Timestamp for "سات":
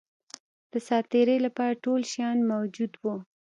0.87-1.05